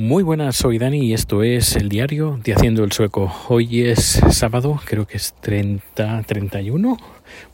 Muy 0.00 0.22
buenas, 0.22 0.56
soy 0.56 0.78
Dani 0.78 1.04
y 1.04 1.12
esto 1.12 1.42
es 1.42 1.76
el 1.76 1.90
diario 1.90 2.40
de 2.42 2.54
Haciendo 2.54 2.84
el 2.84 2.90
Sueco. 2.90 3.30
Hoy 3.48 3.82
es 3.82 4.18
sábado, 4.30 4.80
creo 4.86 5.06
que 5.06 5.18
es 5.18 5.34
30, 5.42 6.22
31. 6.22 6.96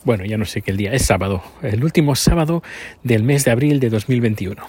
Bueno, 0.04 0.24
ya 0.24 0.38
no 0.38 0.44
sé 0.44 0.62
qué 0.62 0.70
el 0.70 0.76
día 0.76 0.92
es 0.92 1.04
sábado, 1.04 1.42
el 1.62 1.82
último 1.82 2.14
sábado 2.14 2.62
del 3.02 3.24
mes 3.24 3.44
de 3.44 3.50
abril 3.50 3.80
de 3.80 3.90
2021. 3.90 4.62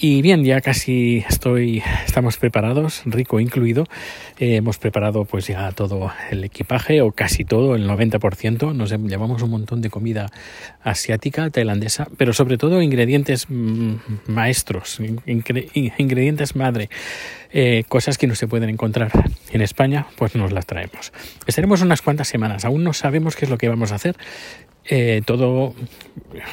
Y 0.00 0.22
bien, 0.22 0.44
ya 0.44 0.60
casi 0.60 1.24
estoy, 1.28 1.82
estamos 2.06 2.36
preparados, 2.36 3.02
rico 3.04 3.40
incluido. 3.40 3.82
Eh, 4.38 4.54
hemos 4.54 4.78
preparado 4.78 5.24
pues 5.24 5.48
ya 5.48 5.72
todo 5.72 6.12
el 6.30 6.44
equipaje 6.44 7.02
o 7.02 7.10
casi 7.10 7.44
todo, 7.44 7.74
el 7.74 7.88
90%. 7.88 8.76
Nos 8.76 8.90
llevamos 8.90 9.42
un 9.42 9.50
montón 9.50 9.80
de 9.80 9.90
comida 9.90 10.30
asiática, 10.84 11.50
tailandesa, 11.50 12.06
pero 12.16 12.32
sobre 12.32 12.58
todo 12.58 12.80
ingredientes 12.80 13.46
mm, 13.48 13.94
maestros, 14.28 15.00
ingredientes 15.26 16.54
madre, 16.54 16.90
eh, 17.50 17.82
cosas 17.88 18.18
que 18.18 18.28
no 18.28 18.36
se 18.36 18.46
pueden 18.46 18.70
encontrar 18.70 19.10
en 19.50 19.62
España, 19.62 20.06
pues 20.16 20.36
nos 20.36 20.52
las 20.52 20.66
traemos. 20.66 21.12
Estaremos 21.44 21.82
unas 21.82 22.02
cuantas 22.02 22.28
semanas, 22.28 22.64
aún 22.64 22.84
no 22.84 22.92
sabemos 22.92 23.34
qué 23.34 23.46
es 23.46 23.50
lo 23.50 23.58
que 23.58 23.68
vamos 23.68 23.90
a 23.90 23.96
hacer, 23.96 24.16
eh, 24.90 25.20
todo 25.26 25.74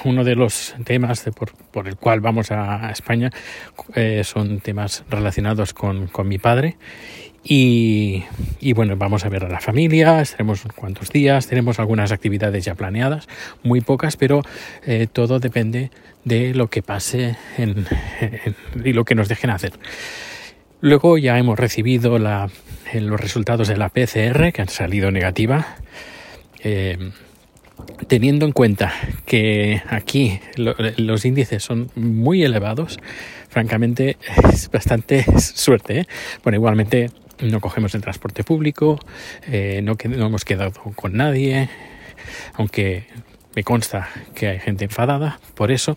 uno 0.03 0.25
de 0.25 0.35
los 0.35 0.76
temas 0.84 1.23
por, 1.71 1.88
el 1.88 1.95
cual 1.95 2.20
vamos 2.20 2.52
a, 2.52 2.91
España 2.91 3.30
eh, 3.95 4.23
son 4.26 4.59
temas 4.59 5.05
relacionados 5.09 5.73
con, 5.73 6.09
mi 6.26 6.38
padre 6.38 6.76
y, 7.45 8.23
bueno, 8.73 8.98
vamos 8.98 9.23
a 9.23 9.29
ver 9.29 9.45
a 9.45 9.48
la 9.48 9.62
familia, 9.62 10.20
estaremos 10.20 10.63
cuantos 10.76 11.12
días, 11.12 11.48
tenemos 11.48 11.79
algunas 11.79 12.12
actividades 12.12 12.66
ya 12.66 12.76
planeadas, 12.76 13.27
muy 13.63 13.79
pocas, 13.79 14.17
pero 14.17 14.41
eh, 14.85 15.07
todo 15.12 15.40
depende 15.40 15.91
de 16.26 16.54
lo 16.55 16.70
que 16.70 16.81
pase 16.81 17.38
y 18.84 18.93
lo 18.93 19.05
que 19.05 19.15
nos 19.15 19.29
dejen 19.29 19.52
hacer. 19.52 19.73
Luego 20.81 21.17
ya 21.17 21.38
hemos 21.38 21.57
recibido 21.57 22.20
los 22.20 23.21
resultados 23.21 23.70
de 23.70 23.77
la 23.77 23.90
PCR 23.90 24.51
que 24.51 24.62
han 24.62 24.70
salido 24.70 25.10
negativa 25.12 25.77
teniendo 28.07 28.45
en 28.45 28.51
cuenta 28.51 28.93
que 29.26 29.81
aquí 29.90 30.40
los 30.57 31.26
índices 31.26 31.63
son 31.63 31.90
muy 31.95 32.43
elevados, 32.43 32.99
francamente 33.49 34.17
es 34.54 34.70
bastante 34.70 35.26
suerte. 35.40 35.99
¿eh? 35.99 36.07
Bueno, 36.43 36.57
igualmente 36.57 37.12
no 37.40 37.59
cogemos 37.59 37.95
el 37.95 38.01
transporte 38.01 38.43
público, 38.43 38.99
eh, 39.48 39.82
no, 39.84 39.95
hemos 39.99 40.45
quedado 40.45 40.73
con 40.95 41.17
nadie, 41.17 41.70
aunque 42.54 43.07
me 43.55 43.63
consta 43.63 44.10
que 44.34 44.48
hay 44.48 44.60
gente 44.60 44.84
enfadada 44.84 45.39
por 45.54 45.71
eso, 45.71 45.95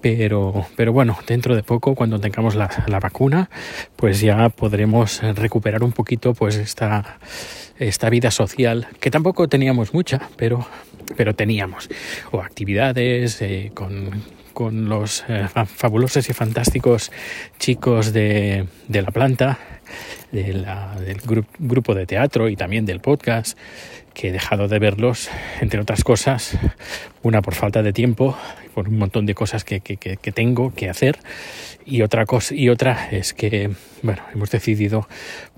pero, 0.00 0.66
pero 0.76 0.92
bueno, 0.92 1.16
dentro 1.26 1.54
de 1.54 1.62
poco, 1.62 1.94
cuando 1.94 2.20
tengamos 2.20 2.56
la, 2.56 2.68
la, 2.88 2.98
vacuna, 2.98 3.48
pues 3.94 4.20
ya 4.20 4.48
podremos 4.48 5.22
recuperar 5.22 5.84
un 5.84 5.92
poquito 5.92 6.34
pues 6.34 6.56
esta, 6.56 7.18
esta 7.78 8.10
vida 8.10 8.32
social, 8.32 8.88
que 8.98 9.12
tampoco 9.12 9.48
teníamos 9.48 9.94
mucha, 9.94 10.28
pero 10.36 10.66
pero 11.16 11.34
teníamos 11.34 11.88
o 12.32 12.40
actividades 12.40 13.40
eh, 13.42 13.70
con, 13.74 14.10
con, 14.52 14.88
los 14.88 15.24
eh, 15.28 15.46
fabulosos 15.66 16.28
y 16.28 16.32
fantásticos 16.32 17.12
chicos 17.58 18.12
de, 18.12 18.66
de 18.88 19.02
la 19.02 19.10
planta, 19.10 19.58
del 20.32 20.66
grupo 21.58 21.94
de 21.94 22.06
teatro 22.06 22.48
y 22.48 22.56
también 22.56 22.84
del 22.84 23.00
podcast, 23.00 23.56
que 24.12 24.28
he 24.28 24.32
dejado 24.32 24.66
de 24.66 24.78
verlos, 24.78 25.28
entre 25.60 25.80
otras 25.80 26.02
cosas, 26.02 26.58
una 27.22 27.42
por 27.42 27.54
falta 27.54 27.82
de 27.82 27.92
tiempo, 27.92 28.36
por 28.74 28.88
un 28.88 28.98
montón 28.98 29.26
de 29.26 29.34
cosas 29.34 29.62
que, 29.62 29.80
que, 29.80 29.96
que 29.98 30.32
tengo 30.32 30.74
que 30.74 30.88
hacer, 30.88 31.18
y 31.84 32.02
otra 32.02 32.26
cosa, 32.26 32.54
y 32.54 32.68
otra 32.68 33.08
es 33.10 33.32
que, 33.32 33.70
bueno, 34.02 34.22
hemos 34.34 34.50
decidido 34.50 35.06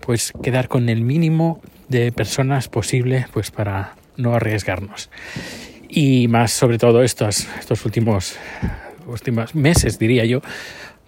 pues 0.00 0.32
quedar 0.42 0.69
con 0.69 0.88
el 0.88 1.02
mínimo 1.02 1.60
de 1.88 2.12
personas 2.12 2.69
posible 2.69 3.26
pues 3.32 3.50
para 3.50 3.94
no 4.19 4.34
arriesgarnos. 4.34 5.08
Y 5.88 6.28
más 6.28 6.53
sobre 6.53 6.76
todo 6.76 7.03
estos, 7.03 7.48
estos 7.59 7.87
últimos, 7.87 8.37
últimos 9.06 9.54
meses, 9.54 9.98
diría 9.98 10.26
yo, 10.26 10.43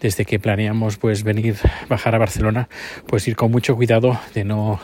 desde 0.00 0.24
que 0.24 0.38
planeamos 0.38 0.96
pues 0.96 1.22
venir, 1.22 1.56
bajar 1.90 2.14
a 2.14 2.18
Barcelona, 2.18 2.70
pues 3.06 3.28
ir 3.28 3.36
con 3.36 3.50
mucho 3.50 3.76
cuidado 3.76 4.18
de 4.32 4.44
no 4.44 4.80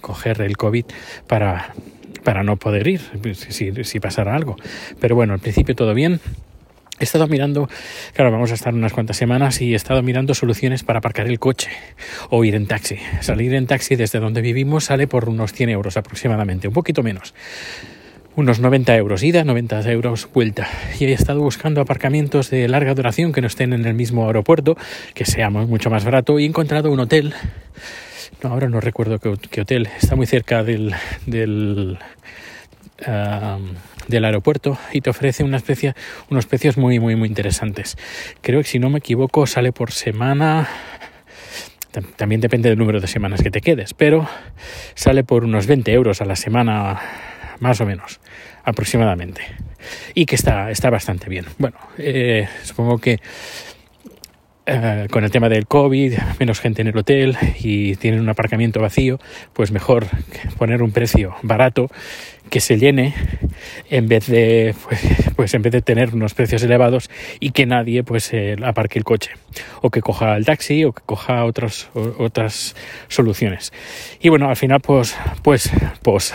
coger 0.00 0.40
el 0.42 0.56
COVID 0.56 0.84
para, 1.26 1.74
para 2.22 2.44
no 2.44 2.56
poder 2.56 2.86
ir 2.86 3.00
si, 3.34 3.84
si 3.84 4.00
pasara 4.00 4.36
algo. 4.36 4.54
Pero 5.00 5.16
bueno, 5.16 5.32
al 5.32 5.40
principio 5.40 5.74
todo 5.74 5.94
bien. 5.94 6.20
He 7.00 7.04
estado 7.04 7.26
mirando, 7.28 7.66
claro, 8.12 8.30
vamos 8.30 8.50
a 8.50 8.54
estar 8.54 8.74
unas 8.74 8.92
cuantas 8.92 9.16
semanas 9.16 9.62
y 9.62 9.72
he 9.72 9.76
estado 9.76 10.02
mirando 10.02 10.34
soluciones 10.34 10.82
para 10.82 10.98
aparcar 10.98 11.26
el 11.28 11.38
coche 11.38 11.70
o 12.28 12.44
ir 12.44 12.54
en 12.54 12.66
taxi. 12.66 12.98
Salir 13.22 13.54
en 13.54 13.66
taxi 13.66 13.96
desde 13.96 14.20
donde 14.20 14.42
vivimos 14.42 14.84
sale 14.84 15.06
por 15.06 15.30
unos 15.30 15.54
100 15.54 15.70
euros 15.70 15.96
aproximadamente, 15.96 16.68
un 16.68 16.74
poquito 16.74 17.02
menos. 17.02 17.32
Unos 18.36 18.60
90 18.60 18.94
euros 18.96 19.22
ida, 19.22 19.44
90 19.44 19.90
euros 19.90 20.28
vuelta. 20.34 20.68
Y 20.98 21.06
he 21.06 21.12
estado 21.14 21.40
buscando 21.40 21.80
aparcamientos 21.80 22.50
de 22.50 22.68
larga 22.68 22.94
duración 22.94 23.32
que 23.32 23.40
no 23.40 23.46
estén 23.46 23.72
en 23.72 23.86
el 23.86 23.94
mismo 23.94 24.26
aeropuerto, 24.26 24.76
que 25.14 25.24
sea 25.24 25.48
mucho 25.48 25.88
más 25.88 26.04
barato, 26.04 26.38
y 26.38 26.44
he 26.44 26.46
encontrado 26.46 26.92
un 26.92 27.00
hotel. 27.00 27.32
No, 28.42 28.50
ahora 28.50 28.68
no 28.68 28.78
recuerdo 28.78 29.18
qué, 29.18 29.60
hotel. 29.62 29.88
Está 29.98 30.16
muy 30.16 30.26
cerca 30.26 30.62
del, 30.62 30.94
del 31.24 31.98
del 34.08 34.24
aeropuerto 34.24 34.78
y 34.92 35.00
te 35.00 35.10
ofrece 35.10 35.44
una 35.44 35.56
especie, 35.56 35.94
unos 36.30 36.46
precios 36.46 36.76
muy, 36.76 36.98
muy, 36.98 37.16
muy 37.16 37.28
interesantes. 37.28 37.96
Creo 38.40 38.60
que 38.62 38.68
si 38.68 38.78
no 38.78 38.90
me 38.90 38.98
equivoco 38.98 39.46
sale 39.46 39.72
por 39.72 39.92
semana, 39.92 40.68
también 42.16 42.40
depende 42.40 42.68
del 42.68 42.78
número 42.78 43.00
de 43.00 43.06
semanas 43.06 43.42
que 43.42 43.50
te 43.50 43.60
quedes, 43.60 43.94
pero 43.94 44.28
sale 44.94 45.24
por 45.24 45.44
unos 45.44 45.66
20 45.66 45.92
euros 45.92 46.20
a 46.20 46.24
la 46.24 46.36
semana, 46.36 47.00
más 47.58 47.80
o 47.80 47.86
menos, 47.86 48.20
aproximadamente. 48.64 49.42
Y 50.14 50.26
que 50.26 50.36
está, 50.36 50.70
está 50.70 50.90
bastante 50.90 51.28
bien. 51.28 51.46
Bueno, 51.58 51.76
eh, 51.98 52.48
supongo 52.62 52.98
que 52.98 53.18
eh, 54.72 55.08
con 55.10 55.24
el 55.24 55.32
tema 55.32 55.48
del 55.48 55.66
COVID, 55.66 56.14
menos 56.38 56.60
gente 56.60 56.80
en 56.80 56.86
el 56.86 56.96
hotel 56.96 57.36
y 57.58 57.96
tienen 57.96 58.20
un 58.20 58.28
aparcamiento 58.28 58.80
vacío, 58.80 59.18
pues 59.52 59.72
mejor 59.72 60.06
poner 60.58 60.80
un 60.84 60.92
precio 60.92 61.34
barato 61.42 61.90
que 62.50 62.60
se 62.60 62.78
llene 62.78 63.12
en 63.90 64.06
vez 64.06 64.28
de 64.28 64.76
pues, 64.84 65.00
pues 65.34 65.54
en 65.54 65.62
vez 65.62 65.72
de 65.72 65.82
tener 65.82 66.14
unos 66.14 66.34
precios 66.34 66.62
elevados 66.62 67.10
y 67.40 67.50
que 67.50 67.66
nadie 67.66 68.04
pues 68.04 68.32
eh, 68.32 68.54
aparque 68.62 69.00
el 69.00 69.04
coche 69.04 69.32
o 69.82 69.90
que 69.90 70.02
coja 70.02 70.36
el 70.36 70.44
taxi 70.44 70.84
o 70.84 70.92
que 70.92 71.02
coja 71.04 71.44
otros, 71.44 71.90
otras 71.94 72.76
soluciones. 73.08 73.72
Y 74.20 74.28
bueno, 74.28 74.48
al 74.48 74.56
final 74.56 74.80
pues 74.80 75.16
pues 75.42 75.68
pues 76.02 76.32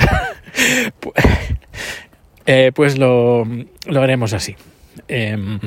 eh, 2.45 2.73
pues 2.75 2.97
lo, 2.97 3.47
lo 3.85 4.01
haremos 4.01 4.33
así. 4.33 4.57
Em, 5.07 5.59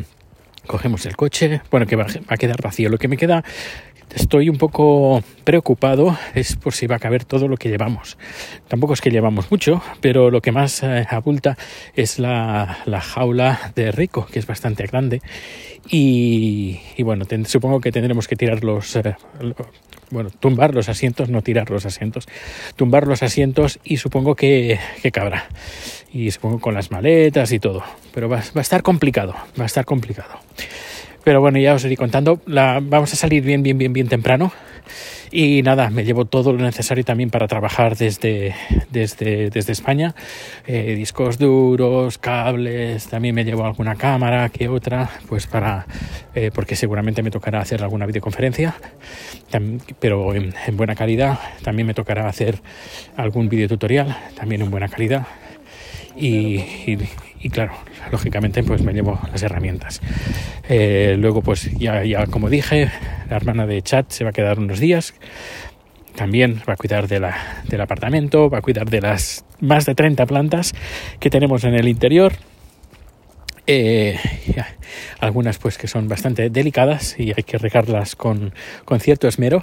cogemos 0.69 1.05
el 1.07 1.17
coche, 1.17 1.63
bueno, 1.73 1.87
que 1.87 1.97
va, 1.97 2.07
a 2.29 2.37
quedar 2.37 2.63
vacío. 2.63 2.89
Lo 2.89 2.99
que 2.99 3.09
me 3.09 3.17
queda, 3.17 3.43
estoy 4.15 4.49
un 4.49 4.59
poco 4.59 5.25
preocupado, 5.43 6.17
es 6.35 6.55
por 6.55 6.75
si 6.75 6.87
va 6.87 6.97
a 6.97 6.99
caber 7.01 7.25
todo 7.25 7.49
lo 7.49 7.57
que 7.57 7.69
llevamos. 7.69 8.17
Tampoco 8.69 8.93
es 8.93 9.01
que 9.01 9.11
llevamos 9.11 9.51
mucho, 9.51 9.83
pero 10.01 10.31
lo 10.31 10.41
que 10.41 10.53
más 10.53 10.85
eh, 10.85 11.05
abulta 11.11 11.59
es 11.97 12.21
la, 12.21 12.79
jaula 13.03 13.73
de 13.75 13.91
Rico, 13.91 14.27
que 14.31 14.39
es 14.39 14.47
bastante 14.47 14.87
grande. 14.87 15.21
Y, 15.91 16.79
bueno, 17.03 17.25
supongo 17.47 17.81
que 17.81 17.91
tendremos 17.91 18.29
que 18.29 18.37
tirar 18.37 18.63
los, 18.63 18.95
eh, 18.95 19.17
bueno, 20.11 20.31
tumbar 20.31 20.75
los 20.75 20.89
asientos, 20.89 21.31
no 21.31 21.43
tirar 21.43 21.71
los 21.71 21.87
asientos, 21.87 22.29
tumbar 22.77 23.07
los 23.07 23.23
asientos 23.23 23.81
y 23.83 23.97
supongo 23.97 24.35
que, 24.35 24.79
que 25.03 25.11
cabrá. 25.11 25.49
Y 26.13 26.31
supongo 26.31 26.61
con 26.61 26.75
las 26.75 26.91
maletas 26.91 27.53
y 27.53 27.59
todo. 27.59 27.83
Pero 28.19 28.29
va, 28.29 28.43
a 28.53 28.61
estar 28.61 28.83
complicado, 28.83 29.33
va 29.57 29.63
a 29.63 29.67
estar 29.67 29.85
complicado. 29.85 30.41
Pero 31.23 31.41
bueno, 31.41 31.61
ya 31.61 31.75
os 31.75 31.85
iré 31.85 31.97
contando. 31.97 32.41
La, 32.47 32.81
vamos 32.83 33.13
a 33.13 33.17
salir 33.17 33.45
bien, 33.45 33.63
bien, 33.63 33.79
bien, 33.79 33.93
bien 33.93 34.09
temprano. 34.09 34.51
Y 35.31 35.63
nada, 35.63 35.89
me 35.91 36.03
llevo 36.03 36.25
todo 36.25 36.53
lo 36.53 36.59
necesario 36.59 37.05
también 37.05 37.31
para 37.31 37.47
trabajar 37.47 37.97
desde, 37.97 38.57
desde, 38.91 39.51
desde 39.51 39.71
España. 39.71 40.17
Eh, 40.67 40.97
discos 40.97 41.39
duros, 41.39 42.19
cables, 42.19 43.07
también 43.07 43.37
me 43.37 43.45
llevo 43.45 43.65
alguna 43.65 43.95
cámara 43.95 44.49
que 44.49 44.69
otra, 44.69 45.09
pues 45.29 45.47
para, 45.47 45.87
eh, 46.35 46.51
porque 46.53 46.75
seguramente 46.75 47.23
me 47.23 47.31
tocará 47.31 47.61
hacer 47.61 47.85
alguna 47.85 48.05
videoconferencia, 48.05 48.75
pero 50.01 50.35
en, 50.35 50.53
buena 50.73 50.97
calidad. 50.97 51.39
También 51.63 51.87
me 51.87 51.95
tocará 51.95 52.27
hacer 52.27 52.59
algún 53.17 53.49
videotutorial, 53.49 54.19
también 54.35 54.63
en 54.63 54.73
buena 54.73 54.89
calidad. 54.89 55.25
y 56.17 56.99
claro, 57.51 57.73
lógicamente 58.11 58.63
pues 58.63 58.83
me 58.83 58.93
llevo 58.93 59.21
las 59.31 59.43
herramientas. 59.43 60.01
Eh, 60.69 61.17
luego 61.19 61.43
pues 61.43 61.71
ya, 61.79 62.05
ya 62.05 62.27
como 62.27 62.51
dije, 62.51 62.91
la 63.31 63.37
hermana 63.37 63.67
de 63.67 63.81
Chat 63.83 64.11
se 64.11 64.25
va 64.25 64.31
a 64.31 64.33
quedar 64.33 64.59
unos 64.59 64.81
días. 64.81 65.15
También 66.17 66.61
va 66.69 66.73
a 66.73 66.77
cuidar 66.77 67.07
de 67.07 67.21
la, 67.21 67.63
del 67.69 67.81
apartamento, 67.81 68.51
va 68.51 68.59
a 68.59 68.63
cuidar 68.63 68.91
de 68.91 69.01
las 69.01 69.45
más 69.61 69.87
de 69.87 69.95
30 69.95 70.27
plantas 70.27 70.75
que 71.21 71.31
tenemos 71.31 71.63
en 71.63 71.75
el 71.75 71.87
interior. 71.87 72.33
Eh, 73.69 74.19
algunas 75.21 75.59
pues 75.59 75.79
que 75.79 75.87
son 75.87 76.09
bastante 76.09 76.51
delicadas 76.51 77.15
y 77.19 77.33
hay 77.37 77.45
que 77.45 77.59
regarlas 77.59 78.17
con, 78.17 78.53
con 78.85 78.99
cierto 78.99 79.29
esmero. 79.29 79.63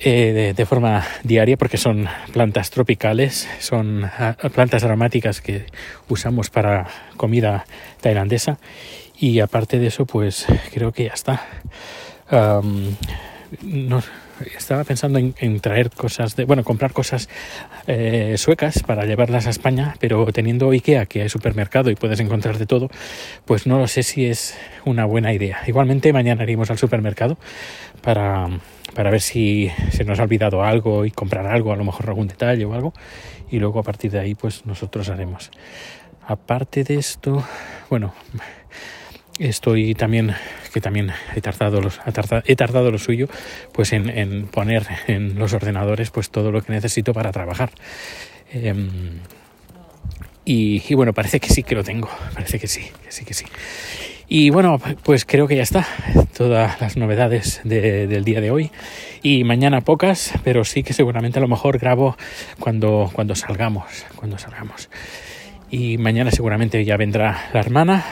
Eh, 0.00 0.52
de, 0.56 0.66
forma 0.66 1.04
diaria 1.22 1.56
porque 1.56 1.76
son 1.76 2.06
plantas 2.32 2.70
tropicales, 2.70 3.48
son 3.60 4.04
ah, 4.04 4.36
plantas 4.52 4.82
aromáticas 4.84 5.40
que 5.40 5.66
usamos 6.08 6.50
para 6.50 6.88
comida 7.16 7.64
tailandesa 8.00 8.58
y 9.16 9.38
aparte 9.38 9.78
de 9.78 9.86
eso 9.86 10.04
pues 10.04 10.46
creo 10.72 10.92
que 10.92 11.04
ya 11.04 11.14
está. 11.14 11.46
Estaba 14.56 14.84
pensando 14.84 15.18
en, 15.18 15.60
traer 15.60 15.90
cosas 15.90 16.36
de, 16.36 16.44
bueno, 16.44 16.64
comprar 16.64 16.92
cosas 16.92 17.28
eh, 17.86 18.34
suecas 18.36 18.82
para 18.82 19.04
llevarlas 19.04 19.46
a 19.46 19.50
España, 19.50 19.96
pero 20.00 20.26
teniendo 20.32 20.70
IKEA, 20.70 21.06
que 21.06 21.22
hay 21.22 21.28
supermercado 21.28 21.90
y 21.90 21.94
puedes 21.94 22.20
encontrar 22.20 22.58
de 22.58 22.66
todo, 22.66 22.88
pues 23.44 23.66
no 23.66 23.78
lo 23.78 23.86
sé 23.86 24.02
si 24.02 24.26
es 24.26 24.56
una 24.84 25.04
buena 25.04 25.32
idea. 25.32 25.62
Igualmente 25.66 26.12
mañana 26.12 26.42
iremos 26.42 26.70
al 26.70 26.78
supermercado 26.78 27.38
para, 28.02 28.48
para 28.94 29.10
ver 29.10 29.20
si 29.20 29.70
se 29.90 30.04
nos 30.04 30.18
ha 30.18 30.24
olvidado 30.24 30.62
algo 30.62 31.04
y 31.04 31.10
comprar 31.10 31.46
algo, 31.46 31.72
a 31.72 31.76
lo 31.76 31.84
mejor 31.84 32.08
algún 32.08 32.28
detalle 32.28 32.64
o 32.64 32.74
algo, 32.74 32.92
y 33.50 33.58
luego 33.58 33.80
a 33.80 33.82
partir 33.82 34.10
de 34.10 34.20
ahí 34.20 34.34
pues 34.34 34.66
nosotros 34.66 35.08
haremos. 35.08 35.50
Aparte 36.26 36.84
de 36.84 36.96
esto, 36.96 37.44
bueno, 37.90 38.14
estoy 39.38 39.94
también 39.94 40.34
que 40.72 40.80
también 40.80 41.12
he 41.34 41.40
tardado 41.40 41.80
he 42.46 42.56
tardado 42.56 42.90
lo 42.90 42.98
suyo 42.98 43.28
pues 43.72 43.92
en, 43.92 44.46
poner 44.46 44.86
en 45.06 45.38
los 45.38 45.52
ordenadores 45.52 46.10
pues 46.10 46.30
todo 46.30 46.50
lo 46.50 46.62
que 46.62 46.72
necesito 46.72 47.12
para 47.12 47.32
trabajar. 47.32 47.70
Em, 48.52 49.20
y, 50.44 50.94
bueno 50.94 51.12
parece 51.12 51.40
que 51.40 51.48
sí 51.48 51.62
que 51.62 51.74
lo 51.74 51.82
tengo 51.82 52.08
parece 52.34 52.58
que 52.58 52.66
sí 52.66 52.82
que 53.04 53.12
sí 53.12 53.24
que 53.24 53.34
sí. 53.34 53.46
Y 54.28 54.50
bueno 54.50 54.80
pues 55.02 55.24
creo 55.24 55.46
que 55.46 55.56
ya 55.56 55.62
está 55.62 55.86
todas 56.36 56.80
las 56.80 56.96
novedades 56.96 57.60
del 57.64 58.24
día 58.24 58.40
de 58.40 58.50
hoy. 58.50 58.70
Y 59.22 59.44
mañana 59.44 59.80
pocas 59.80 60.34
pero 60.44 60.64
sí 60.64 60.82
que 60.82 60.92
seguramente 60.92 61.38
a 61.38 61.42
lo 61.42 61.48
mejor 61.48 61.78
grabo 61.78 62.16
cuando 62.58 63.10
cuando 63.12 63.34
salgamos 63.34 64.04
cuando 64.16 64.38
salgamos 64.38 64.88
y 65.74 65.98
mañana 65.98 66.30
seguramente 66.30 66.84
ya 66.84 66.96
vendrá 66.96 67.48
la 67.52 67.58
hermana, 67.58 68.04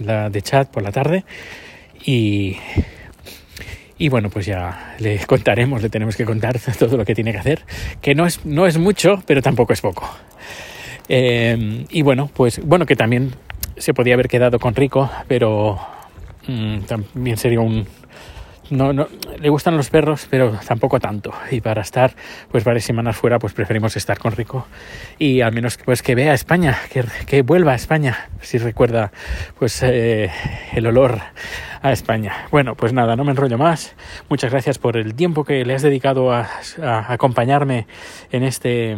la 0.00 0.28
de 0.28 0.42
chat 0.42 0.68
por 0.68 0.82
la 0.82 0.92
tarde 0.92 1.24
y, 2.04 2.54
y 3.96 4.10
bueno, 4.10 4.28
pues 4.28 4.44
ya 4.44 4.94
le 4.98 5.18
contaremos, 5.24 5.80
le 5.80 5.88
tenemos 5.88 6.16
que 6.16 6.26
contar 6.26 6.60
todo 6.78 6.98
lo 6.98 7.06
que 7.06 7.14
tiene 7.14 7.32
que 7.32 7.38
hacer, 7.38 7.62
que 8.02 8.14
no 8.14 8.26
es, 8.26 8.44
no 8.44 8.66
es 8.66 8.76
mucho, 8.76 9.22
pero 9.26 9.40
tampoco 9.40 9.72
es 9.72 9.80
poco. 9.80 10.06
Eh, 11.08 11.86
y 11.88 12.02
bueno, 12.02 12.30
pues 12.32 12.60
bueno, 12.62 12.84
que 12.84 12.94
también 12.94 13.30
se 13.78 13.94
podía 13.94 14.12
haber 14.12 14.28
quedado 14.28 14.58
con 14.58 14.74
Rico, 14.74 15.10
pero 15.28 15.78
mm, 16.46 16.80
también 16.80 17.38
sería 17.38 17.60
un, 17.60 17.86
no, 18.72 18.92
no, 18.92 19.06
le 19.38 19.48
gustan 19.50 19.76
los 19.76 19.90
perros, 19.90 20.26
pero 20.30 20.58
tampoco 20.66 20.98
tanto. 20.98 21.32
Y 21.50 21.60
para 21.60 21.82
estar 21.82 22.14
pues 22.50 22.64
varias 22.64 22.84
semanas 22.84 23.16
fuera, 23.16 23.38
pues 23.38 23.52
preferimos 23.52 23.96
estar 23.96 24.18
con 24.18 24.32
Rico 24.32 24.66
y 25.18 25.42
al 25.42 25.52
menos 25.52 25.78
pues 25.84 26.02
que 26.02 26.14
vea 26.14 26.34
España, 26.34 26.76
que, 26.90 27.04
que 27.26 27.42
vuelva 27.42 27.72
a 27.72 27.74
España, 27.74 28.30
si 28.40 28.58
recuerda 28.58 29.12
pues 29.58 29.82
eh, 29.82 30.30
el 30.72 30.86
olor 30.86 31.20
a 31.82 31.92
España. 31.92 32.46
Bueno, 32.50 32.74
pues 32.74 32.92
nada, 32.92 33.14
no 33.14 33.24
me 33.24 33.32
enrollo 33.32 33.58
más. 33.58 33.94
Muchas 34.28 34.50
gracias 34.50 34.78
por 34.78 34.96
el 34.96 35.14
tiempo 35.14 35.44
que 35.44 35.64
le 35.64 35.74
has 35.74 35.82
dedicado 35.82 36.32
a, 36.32 36.48
a 36.82 37.12
acompañarme 37.12 37.86
en 38.30 38.42
este 38.42 38.92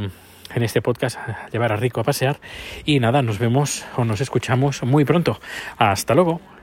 en 0.55 0.62
este 0.62 0.81
podcast, 0.82 1.19
a 1.19 1.49
llevar 1.50 1.73
a 1.73 1.77
Rico 1.77 2.00
a 2.00 2.05
pasear. 2.05 2.38
Y 2.85 3.00
nada, 3.00 3.23
nos 3.23 3.41
vemos 3.41 3.85
o 3.97 4.05
nos 4.05 4.20
escuchamos 4.20 4.85
muy 4.85 5.05
pronto. 5.05 5.41
Hasta 5.79 6.15
luego. 6.15 6.54